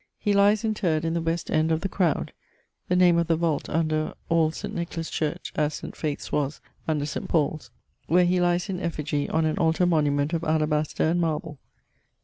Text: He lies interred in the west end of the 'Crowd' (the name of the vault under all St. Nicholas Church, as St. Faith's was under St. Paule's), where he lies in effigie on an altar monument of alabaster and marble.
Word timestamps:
He 0.17 0.33
lies 0.33 0.63
interred 0.65 1.05
in 1.05 1.13
the 1.13 1.21
west 1.21 1.51
end 1.51 1.71
of 1.71 1.81
the 1.81 1.87
'Crowd' 1.87 2.33
(the 2.87 2.95
name 2.95 3.19
of 3.19 3.27
the 3.27 3.35
vault 3.35 3.69
under 3.69 4.15
all 4.29 4.49
St. 4.49 4.73
Nicholas 4.73 5.11
Church, 5.11 5.51
as 5.55 5.75
St. 5.75 5.95
Faith's 5.95 6.31
was 6.31 6.59
under 6.87 7.05
St. 7.05 7.29
Paule's), 7.29 7.69
where 8.07 8.25
he 8.25 8.41
lies 8.41 8.67
in 8.67 8.79
effigie 8.79 9.29
on 9.29 9.45
an 9.45 9.59
altar 9.59 9.85
monument 9.85 10.33
of 10.33 10.43
alabaster 10.43 11.07
and 11.07 11.21
marble. 11.21 11.59